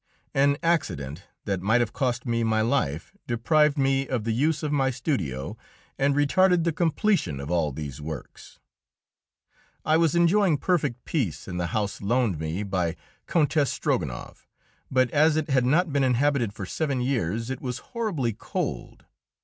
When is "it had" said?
15.37-15.65